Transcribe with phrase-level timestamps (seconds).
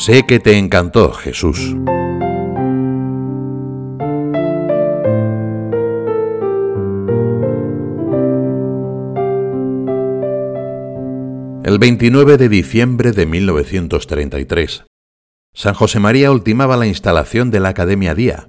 [0.00, 1.76] Sé que te encantó, Jesús.
[11.64, 14.86] El 29 de diciembre de 1933,
[15.52, 18.48] San José María ultimaba la instalación de la Academia Día.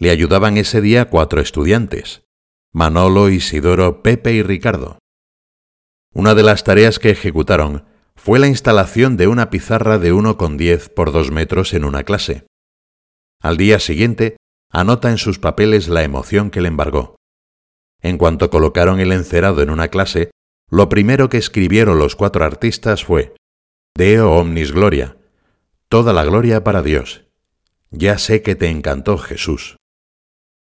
[0.00, 2.24] Le ayudaban ese día cuatro estudiantes,
[2.72, 4.98] Manolo, Isidoro, Pepe y Ricardo.
[6.12, 7.84] Una de las tareas que ejecutaron
[8.26, 12.44] fue la instalación de una pizarra de 1,10 por 2 metros en una clase.
[13.40, 14.36] Al día siguiente,
[14.68, 17.14] anota en sus papeles la emoción que le embargó.
[18.02, 20.32] En cuanto colocaron el encerado en una clase,
[20.68, 23.36] lo primero que escribieron los cuatro artistas fue
[23.96, 25.16] Deo omnis gloria,
[25.88, 27.26] toda la gloria para Dios.
[27.92, 29.76] Ya sé que te encantó Jesús.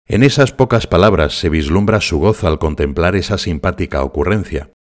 [0.06, 4.72] En esas pocas palabras se vislumbra su gozo al contemplar esa simpática ocurrencia.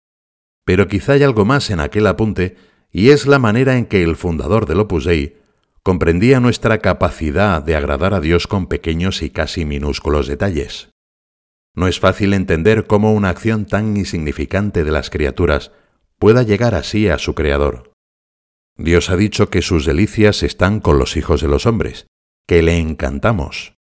[0.65, 4.15] Pero quizá hay algo más en aquel apunte, y es la manera en que el
[4.15, 5.35] fundador del Opus Dei
[5.83, 10.91] comprendía nuestra capacidad de agradar a Dios con pequeños y casi minúsculos detalles.
[11.75, 15.73] No es fácil entender cómo una acción tan insignificante de las criaturas
[16.19, 17.91] pueda llegar así a su Creador.
[18.77, 22.07] Dios ha dicho que sus delicias están con los hijos de los hombres,
[22.47, 23.75] que le encantamos.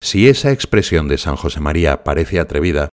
[0.00, 2.88] Si esa expresión de San José María parece atrevida,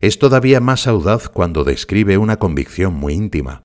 [0.00, 3.62] es todavía más audaz cuando describe una convicción muy íntima.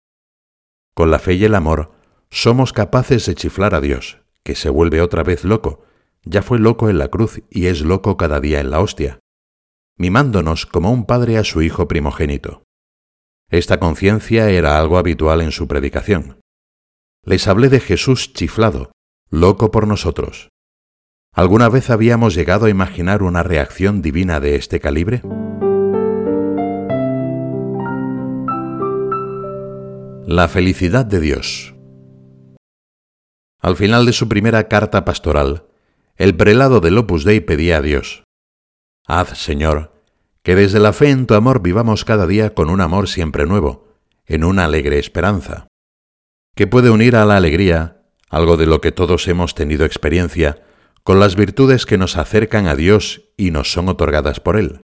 [0.93, 1.91] Con la fe y el amor,
[2.29, 5.83] somos capaces de chiflar a Dios, que se vuelve otra vez loco,
[6.23, 9.19] ya fue loco en la cruz y es loco cada día en la hostia,
[9.97, 12.63] mimándonos como un padre a su hijo primogénito.
[13.49, 16.39] Esta conciencia era algo habitual en su predicación.
[17.23, 18.91] Les hablé de Jesús chiflado,
[19.29, 20.49] loco por nosotros.
[21.33, 25.21] ¿Alguna vez habíamos llegado a imaginar una reacción divina de este calibre?
[30.33, 31.75] La felicidad de Dios.
[33.59, 35.65] Al final de su primera carta pastoral,
[36.15, 38.23] el prelado del Opus Dei pedía a Dios,
[39.05, 39.91] Haz, Señor,
[40.41, 43.89] que desde la fe en tu amor vivamos cada día con un amor siempre nuevo,
[44.25, 45.67] en una alegre esperanza,
[46.55, 50.63] que puede unir a la alegría, algo de lo que todos hemos tenido experiencia,
[51.03, 54.79] con las virtudes que nos acercan a Dios y nos son otorgadas por Él.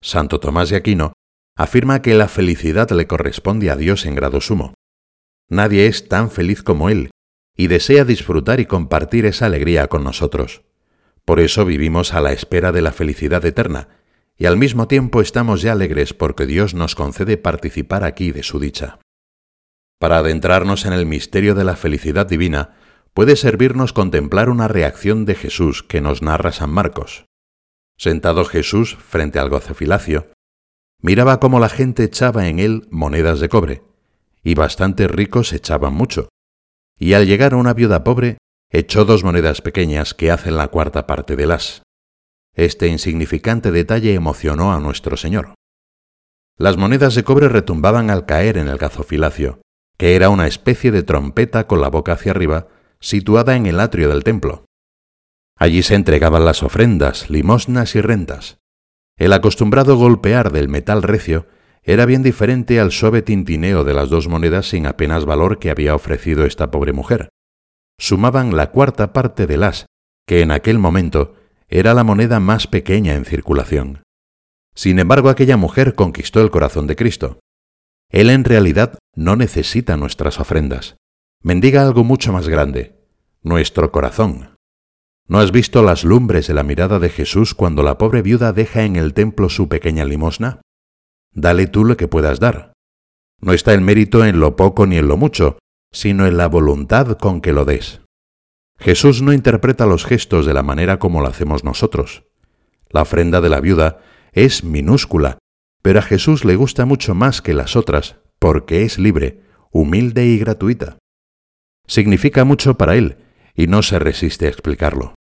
[0.00, 1.12] Santo Tomás de Aquino
[1.60, 4.72] afirma que la felicidad le corresponde a Dios en grado sumo.
[5.50, 7.10] Nadie es tan feliz como Él,
[7.54, 10.62] y desea disfrutar y compartir esa alegría con nosotros.
[11.26, 13.88] Por eso vivimos a la espera de la felicidad eterna,
[14.38, 18.58] y al mismo tiempo estamos ya alegres porque Dios nos concede participar aquí de su
[18.58, 18.98] dicha.
[19.98, 22.74] Para adentrarnos en el misterio de la felicidad divina,
[23.12, 27.26] puede servirnos contemplar una reacción de Jesús que nos narra San Marcos.
[27.98, 30.28] Sentado Jesús frente al gozofilacio,
[31.02, 33.82] miraba cómo la gente echaba en él monedas de cobre,
[34.42, 36.28] y bastantes ricos echaban mucho.
[36.98, 38.38] Y al llegar a una viuda pobre,
[38.70, 41.82] echó dos monedas pequeñas que hacen la cuarta parte de las.
[42.54, 45.54] Este insignificante detalle emocionó a nuestro Señor.
[46.58, 49.62] Las monedas de cobre retumbaban al caer en el gazofilacio,
[49.96, 52.68] que era una especie de trompeta con la boca hacia arriba,
[53.00, 54.66] situada en el atrio del templo.
[55.56, 58.59] Allí se entregaban las ofrendas, limosnas y rentas.
[59.20, 61.46] El acostumbrado golpear del metal recio
[61.82, 65.94] era bien diferente al suave tintineo de las dos monedas sin apenas valor que había
[65.94, 67.28] ofrecido esta pobre mujer.
[67.98, 69.84] Sumaban la cuarta parte del as,
[70.26, 71.34] que en aquel momento
[71.68, 74.02] era la moneda más pequeña en circulación.
[74.74, 77.40] Sin embargo, aquella mujer conquistó el corazón de Cristo.
[78.08, 80.96] Él en realidad no necesita nuestras ofrendas.
[81.42, 82.96] Mendiga algo mucho más grande,
[83.42, 84.56] nuestro corazón.
[85.30, 88.82] ¿No has visto las lumbres de la mirada de Jesús cuando la pobre viuda deja
[88.82, 90.60] en el templo su pequeña limosna?
[91.32, 92.72] Dale tú lo que puedas dar.
[93.40, 95.60] No está el mérito en lo poco ni en lo mucho,
[95.92, 98.00] sino en la voluntad con que lo des.
[98.76, 102.24] Jesús no interpreta los gestos de la manera como lo hacemos nosotros.
[102.88, 104.00] La ofrenda de la viuda
[104.32, 105.38] es minúscula,
[105.80, 110.38] pero a Jesús le gusta mucho más que las otras porque es libre, humilde y
[110.38, 110.98] gratuita.
[111.86, 113.18] Significa mucho para él
[113.54, 115.14] y no se resiste a explicarlo.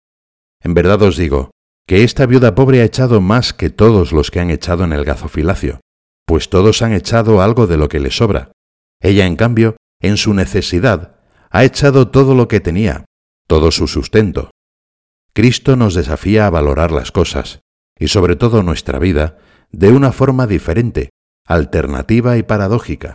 [0.67, 1.53] En verdad os digo,
[1.87, 5.05] que esta viuda pobre ha echado más que todos los que han echado en el
[5.05, 5.79] gazofilacio,
[6.27, 8.51] pues todos han echado algo de lo que le sobra.
[9.01, 11.21] Ella, en cambio, en su necesidad,
[11.51, 13.05] ha echado todo lo que tenía,
[13.47, 14.51] todo su sustento.
[15.33, 17.61] Cristo nos desafía a valorar las cosas,
[17.97, 19.39] y sobre todo nuestra vida,
[19.71, 21.11] de una forma diferente,
[21.47, 23.15] alternativa y paradójica.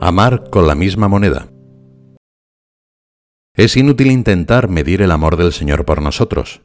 [0.00, 1.52] Amar con la misma moneda.
[3.54, 6.62] Es inútil intentar medir el amor del Señor por nosotros.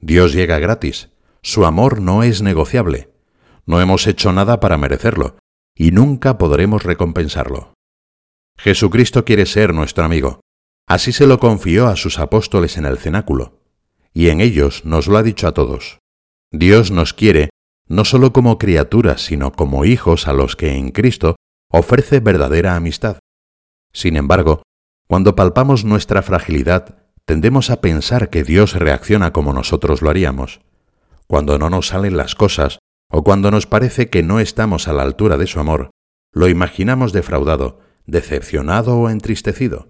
[0.00, 1.10] Dios llega gratis.
[1.42, 3.10] Su amor no es negociable.
[3.66, 5.36] No hemos hecho nada para merecerlo,
[5.74, 7.74] y nunca podremos recompensarlo.
[8.56, 10.40] Jesucristo quiere ser nuestro amigo.
[10.86, 13.60] Así se lo confió a sus apóstoles en el cenáculo,
[14.12, 15.98] y en ellos nos lo ha dicho a todos.
[16.50, 17.50] Dios nos quiere
[17.86, 21.36] no solo como criaturas, sino como hijos a los que en Cristo
[21.70, 23.18] ofrece verdadera amistad.
[23.92, 24.62] Sin embargo,
[25.14, 30.60] cuando palpamos nuestra fragilidad, tendemos a pensar que Dios reacciona como nosotros lo haríamos.
[31.28, 35.04] Cuando no nos salen las cosas, o cuando nos parece que no estamos a la
[35.04, 35.90] altura de su amor,
[36.32, 39.88] lo imaginamos defraudado, decepcionado o entristecido.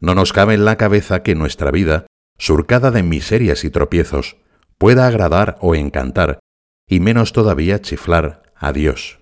[0.00, 2.04] No nos cabe en la cabeza que nuestra vida,
[2.36, 4.36] surcada de miserias y tropiezos,
[4.76, 6.40] pueda agradar o encantar,
[6.86, 9.18] y menos todavía chiflar a Dios.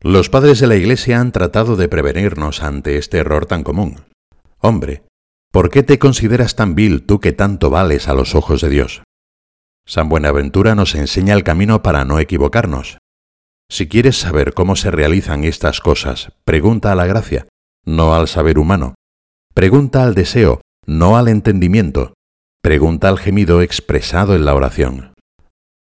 [0.00, 4.04] Los padres de la Iglesia han tratado de prevenirnos ante este error tan común.
[4.60, 5.04] Hombre,
[5.52, 9.02] ¿por qué te consideras tan vil tú que tanto vales a los ojos de Dios?
[9.86, 12.98] San Buenaventura nos enseña el camino para no equivocarnos.
[13.70, 17.46] Si quieres saber cómo se realizan estas cosas, pregunta a la gracia,
[17.84, 18.94] no al saber humano.
[19.54, 22.14] Pregunta al deseo, no al entendimiento.
[22.60, 25.14] Pregunta al gemido expresado en la oración.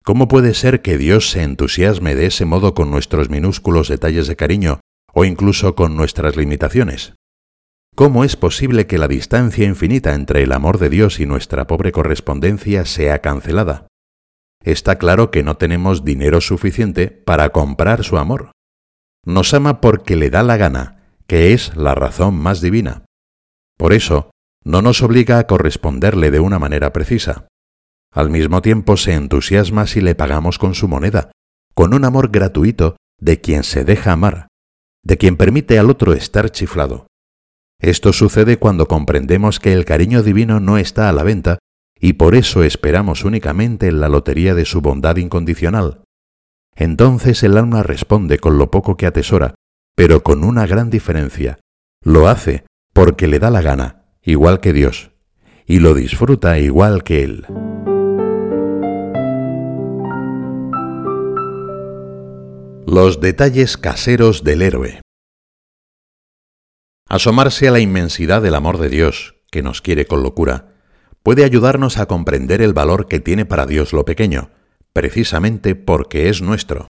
[0.04, 4.36] ¿Cómo puede ser que Dios se entusiasme de ese modo con nuestros minúsculos detalles de
[4.36, 4.80] cariño
[5.12, 7.14] o incluso con nuestras limitaciones?
[7.96, 11.92] ¿Cómo es posible que la distancia infinita entre el amor de Dios y nuestra pobre
[11.92, 13.86] correspondencia sea cancelada?
[14.62, 18.50] Está claro que no tenemos dinero suficiente para comprar su amor.
[19.24, 23.06] Nos ama porque le da la gana, que es la razón más divina.
[23.78, 24.30] Por eso,
[24.62, 27.48] no nos obliga a corresponderle de una manera precisa.
[28.12, 31.30] Al mismo tiempo se entusiasma si le pagamos con su moneda,
[31.72, 34.48] con un amor gratuito de quien se deja amar,
[35.02, 37.06] de quien permite al otro estar chiflado.
[37.80, 41.58] Esto sucede cuando comprendemos que el cariño divino no está a la venta
[41.98, 46.02] y por eso esperamos únicamente en la lotería de su bondad incondicional.
[46.74, 49.54] Entonces el alma responde con lo poco que atesora,
[49.94, 51.58] pero con una gran diferencia.
[52.02, 55.10] Lo hace porque le da la gana, igual que Dios,
[55.66, 57.46] y lo disfruta igual que Él.
[62.86, 65.00] Los detalles caseros del héroe.
[67.08, 70.74] Asomarse a la inmensidad del amor de Dios, que nos quiere con locura,
[71.22, 74.50] puede ayudarnos a comprender el valor que tiene para Dios lo pequeño,
[74.92, 76.88] precisamente porque es nuestro.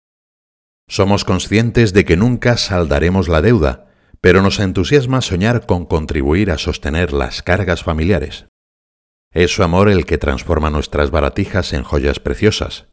[0.88, 3.88] Somos conscientes de que nunca saldaremos la deuda,
[4.20, 8.46] pero nos entusiasma soñar con contribuir a sostener las cargas familiares.
[9.32, 12.86] Es su amor el que transforma nuestras baratijas en joyas preciosas.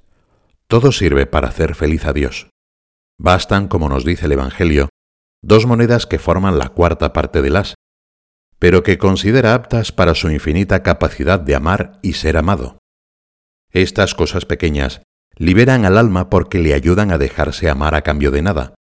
[0.68, 2.50] Todo sirve para hacer feliz a Dios.
[3.20, 4.90] Bastan, como nos dice el Evangelio,
[5.42, 7.76] dos monedas que forman la cuarta parte del as,
[8.60, 12.78] pero que considera aptas para su infinita capacidad de amar y ser amado.
[13.72, 15.02] Estas cosas pequeñas
[15.36, 18.76] liberan al alma porque le ayudan a dejarse amar a cambio de nada.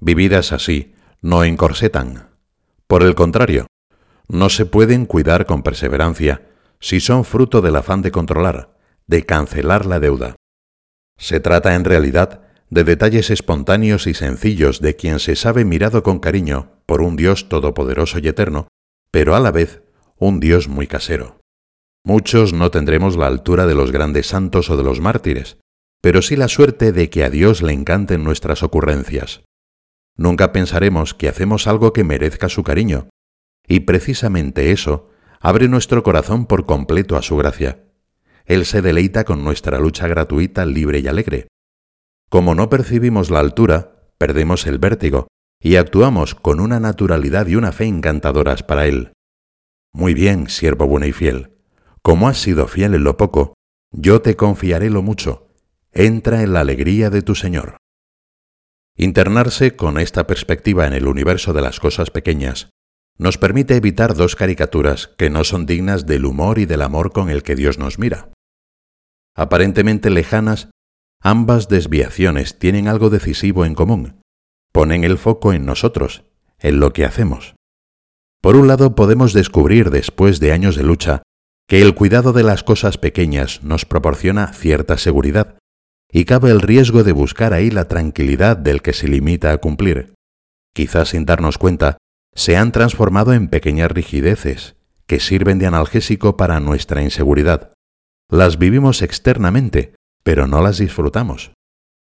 [0.00, 2.28] Vividas así, no encorsetan.
[2.86, 3.66] Por el contrario,
[4.28, 6.42] no se pueden cuidar con perseverancia
[6.80, 8.76] si son fruto del afán de controlar,
[9.06, 10.36] de cancelar la deuda.
[11.16, 16.18] Se trata en realidad de detalles espontáneos y sencillos de quien se sabe mirado con
[16.18, 18.68] cariño por un Dios todopoderoso y eterno,
[19.10, 19.82] pero a la vez
[20.16, 21.38] un Dios muy casero.
[22.04, 25.58] Muchos no tendremos la altura de los grandes santos o de los mártires,
[26.00, 29.42] pero sí la suerte de que a Dios le encanten nuestras ocurrencias.
[30.16, 33.08] Nunca pensaremos que hacemos algo que merezca su cariño,
[33.66, 35.10] y precisamente eso
[35.40, 37.84] abre nuestro corazón por completo a su gracia.
[38.46, 41.48] Él se deleita con nuestra lucha gratuita, libre y alegre.
[42.28, 45.28] Como no percibimos la altura, perdemos el vértigo
[45.60, 49.12] y actuamos con una naturalidad y una fe encantadoras para Él.
[49.92, 51.56] Muy bien, siervo bueno y fiel.
[52.02, 53.54] Como has sido fiel en lo poco,
[53.90, 55.48] yo te confiaré lo mucho.
[55.92, 57.78] Entra en la alegría de tu Señor.
[58.96, 62.70] Internarse con esta perspectiva en el universo de las cosas pequeñas
[63.16, 67.30] nos permite evitar dos caricaturas que no son dignas del humor y del amor con
[67.30, 68.30] el que Dios nos mira.
[69.34, 70.70] Aparentemente lejanas
[71.22, 74.20] Ambas desviaciones tienen algo decisivo en común.
[74.72, 76.24] Ponen el foco en nosotros,
[76.58, 77.54] en lo que hacemos.
[78.40, 81.22] Por un lado, podemos descubrir después de años de lucha
[81.68, 85.58] que el cuidado de las cosas pequeñas nos proporciona cierta seguridad,
[86.10, 90.14] y cabe el riesgo de buscar ahí la tranquilidad del que se limita a cumplir.
[90.72, 91.98] Quizás sin darnos cuenta,
[92.34, 97.72] se han transformado en pequeñas rigideces que sirven de analgésico para nuestra inseguridad.
[98.30, 99.94] Las vivimos externamente,
[100.28, 101.52] pero no las disfrutamos.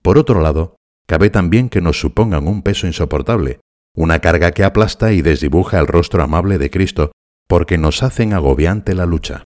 [0.03, 0.75] Por otro lado,
[1.07, 3.59] cabe también que nos supongan un peso insoportable,
[3.95, 7.11] una carga que aplasta y desdibuja el rostro amable de Cristo,
[7.47, 9.45] porque nos hacen agobiante la lucha.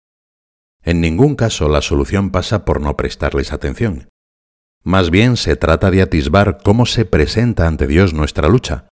[0.82, 4.10] En ningún caso la solución pasa por no prestarles atención.
[4.84, 8.88] Más bien se trata de atisbar cómo se presenta ante Dios nuestra lucha,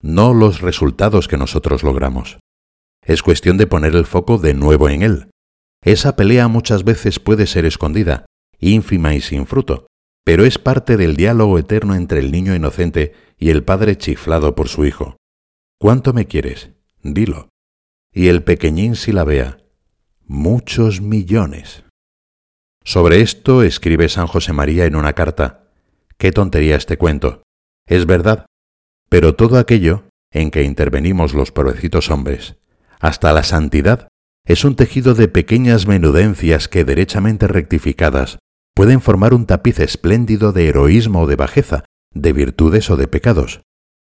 [0.00, 2.38] no los resultados que nosotros logramos.
[3.04, 5.30] Es cuestión de poner el foco de nuevo en Él.
[5.84, 8.24] Esa pelea muchas veces puede ser escondida,
[8.58, 9.86] ínfima y sin fruto,
[10.24, 14.68] pero es parte del diálogo eterno entre el niño inocente y el padre chiflado por
[14.68, 15.16] su hijo.
[15.78, 16.70] ¿Cuánto me quieres?
[17.02, 17.48] Dilo.
[18.12, 19.58] Y el pequeñín si la vea.
[20.26, 21.84] Muchos millones.
[22.84, 25.70] Sobre esto escribe San José María en una carta.
[26.16, 27.42] Qué tontería este cuento.
[27.86, 28.46] Es verdad,
[29.08, 32.56] pero todo aquello en que intervenimos los pobrecitos hombres,
[33.00, 34.08] hasta la santidad,
[34.44, 38.38] es un tejido de pequeñas menudencias que derechamente rectificadas
[38.78, 43.60] pueden formar un tapiz espléndido de heroísmo o de bajeza, de virtudes o de pecados.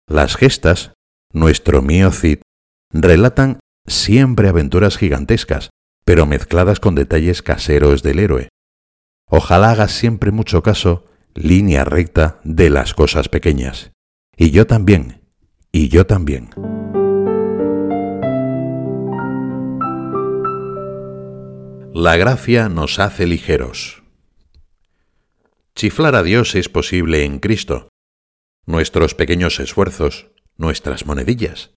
[0.07, 0.93] Las gestas,
[1.33, 2.37] nuestro mío Cid,
[2.89, 5.71] relatan siempre aventuras gigantescas,
[6.05, 8.47] pero mezcladas con detalles caseros del héroe.
[9.29, 13.91] Ojalá hagas siempre mucho caso, línea recta, de las cosas pequeñas.
[14.37, 15.23] Y yo también,
[15.73, 16.51] y yo también.
[21.93, 24.02] La gracia nos hace ligeros.
[25.75, 27.89] Chiflar a Dios es posible en Cristo.
[28.67, 31.73] Nuestros pequeños esfuerzos, nuestras monedillas,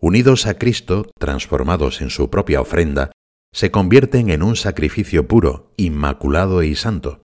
[0.00, 3.12] unidos a Cristo, transformados en su propia ofrenda,
[3.54, 7.22] se convierten en un sacrificio puro, inmaculado y santo.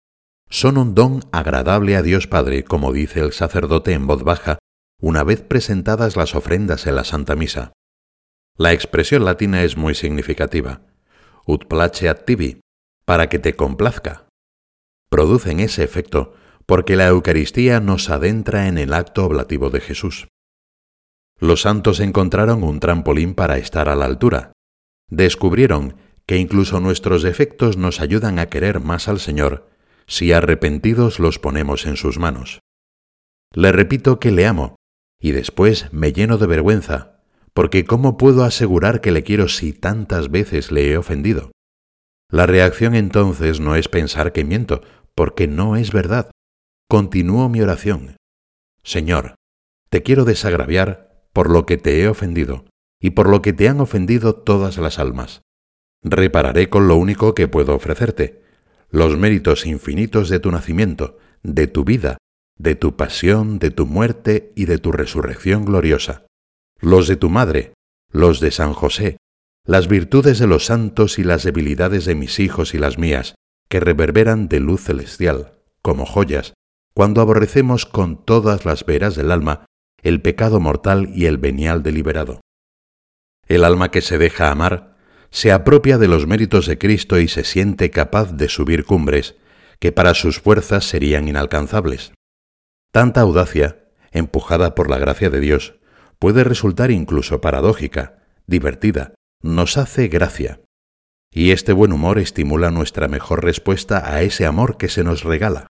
[0.49, 4.59] Son un don agradable a Dios Padre, como dice el sacerdote en voz baja,
[5.01, 7.71] una vez presentadas las ofrendas en la Santa Misa.
[8.57, 10.81] La expresión latina es muy significativa.
[11.45, 12.59] Ut placeat tibi,
[13.05, 14.27] para que te complazca.
[15.11, 16.33] Producen ese efecto
[16.65, 20.29] porque la Eucaristía nos adentra en el acto oblativo de Jesús.
[21.37, 24.53] Los santos encontraron un trampolín para estar a la altura.
[25.09, 29.67] Descubrieron que incluso nuestros defectos nos ayudan a querer más al Señor
[30.07, 32.61] si arrepentidos los ponemos en sus manos.
[33.53, 34.77] Le repito que le amo,
[35.19, 37.19] y después me lleno de vergüenza,
[37.53, 41.51] porque ¿cómo puedo asegurar que le quiero si tantas veces le he ofendido?
[42.29, 44.81] La reacción entonces no es pensar que miento,
[45.15, 46.31] porque no es verdad.
[46.89, 48.17] Continúo mi oración.
[48.83, 49.35] Señor,
[49.89, 52.65] te quiero desagraviar por lo que te he ofendido
[52.99, 55.41] y por lo que te han ofendido todas las almas
[56.03, 58.41] repararé con lo único que puedo ofrecerte,
[58.89, 62.17] los méritos infinitos de tu nacimiento, de tu vida,
[62.57, 66.25] de tu pasión, de tu muerte y de tu resurrección gloriosa,
[66.79, 67.73] los de tu madre,
[68.11, 69.17] los de San José,
[69.65, 73.35] las virtudes de los santos y las debilidades de mis hijos y las mías,
[73.71, 76.53] que reverberan de luz celestial, como joyas,
[76.93, 79.65] cuando aborrecemos con todas las veras del alma
[80.03, 82.41] el pecado mortal y el venial deliberado.
[83.47, 84.97] El alma que se deja amar
[85.29, 89.35] se apropia de los méritos de Cristo y se siente capaz de subir cumbres
[89.79, 92.11] que para sus fuerzas serían inalcanzables.
[92.91, 95.75] Tanta audacia, empujada por la gracia de Dios,
[96.19, 100.59] puede resultar incluso paradójica, divertida, nos hace gracia.
[101.33, 105.67] Y este buen humor estimula nuestra mejor respuesta a ese amor que se nos regala.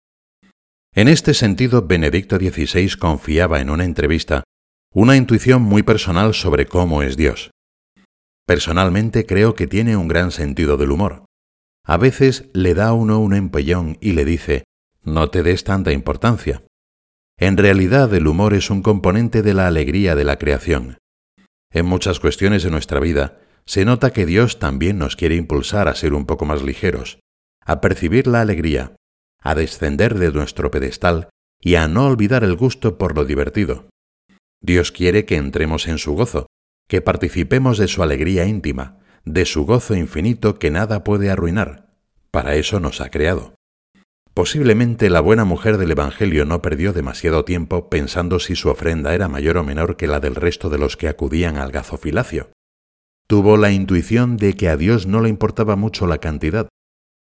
[0.93, 4.43] En este sentido, Benedicto XVI confiaba en una entrevista
[4.93, 7.51] una intuición muy personal sobre cómo es Dios.
[8.45, 11.25] Personalmente creo que tiene un gran sentido del humor.
[11.85, 14.63] A veces le da a uno un empellón y le dice,
[15.03, 16.63] no te des tanta importancia.
[17.37, 20.97] En realidad el humor es un componente de la alegría de la creación.
[21.71, 25.95] En muchas cuestiones de nuestra vida se nota que Dios también nos quiere impulsar a
[25.95, 27.19] ser un poco más ligeros,
[27.65, 28.95] a percibir la alegría,
[29.41, 31.29] a descender de nuestro pedestal
[31.59, 33.89] y a no olvidar el gusto por lo divertido.
[34.61, 36.47] Dios quiere que entremos en su gozo,
[36.87, 41.87] que participemos de su alegría íntima, de su gozo infinito que nada puede arruinar.
[42.31, 43.55] Para eso nos ha creado.
[44.33, 49.27] Posiblemente la buena mujer del Evangelio no perdió demasiado tiempo pensando si su ofrenda era
[49.27, 52.49] mayor o menor que la del resto de los que acudían al gazofilacio.
[53.27, 56.69] Tuvo la intuición de que a Dios no le importaba mucho la cantidad.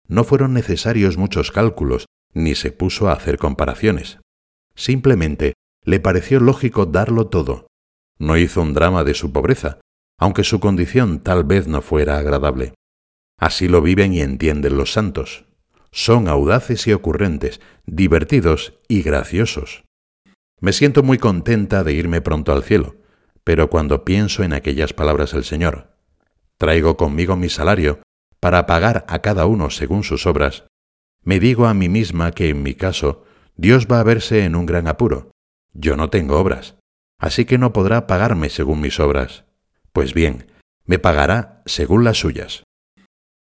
[0.07, 4.19] No fueron necesarios muchos cálculos, ni se puso a hacer comparaciones.
[4.75, 7.67] Simplemente le pareció lógico darlo todo,
[8.19, 9.79] no hizo un drama de su pobreza,
[10.19, 12.73] aunque su condición tal vez no fuera agradable.
[13.39, 15.45] Así lo viven y entienden los santos.
[15.91, 19.83] Son audaces y ocurrentes, divertidos y graciosos.
[20.59, 22.95] Me siento muy contenta de irme pronto al cielo,
[23.47, 25.95] pero cuando pienso en aquellas palabras del Señor,
[26.57, 28.01] traigo conmigo mi salario
[28.41, 30.65] para pagar a cada uno según sus obras,
[31.23, 33.23] me digo a mí misma que en mi caso
[33.55, 35.31] Dios va a verse en un gran apuro.
[35.71, 36.75] Yo no tengo obras,
[37.19, 39.45] así que no podrá pagarme según mis obras.
[39.93, 40.51] Pues bien,
[40.83, 42.63] me pagará según las suyas.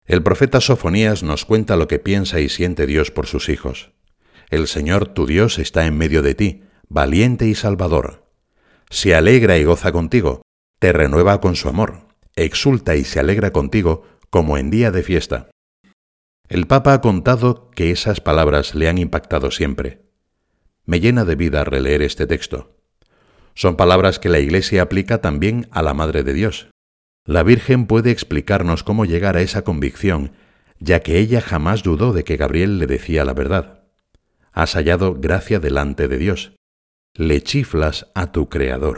[0.07, 3.93] El profeta Sofonías nos cuenta lo que piensa y siente Dios por sus hijos.
[4.49, 8.22] El Señor tu Dios está en medio de ti, valiente y salvador.
[8.93, 10.43] Se alegra y goza contigo,
[10.79, 15.49] te renueva con su amor, exulta y se alegra contigo como en día de fiesta.
[16.51, 20.03] El Papa ha contado que esas palabras le han impactado siempre.
[20.85, 22.77] Me llena de vida releer este texto.
[23.55, 26.69] Son palabras que la Iglesia aplica también a la Madre de Dios.
[27.25, 30.33] La Virgen puede explicarnos cómo llegar a esa convicción,
[30.81, 33.85] ya que ella jamás dudó de que Gabriel le decía la verdad.
[34.53, 36.53] Has hallado gracia delante de Dios.
[37.19, 38.97] Le chiflas a tu Creador.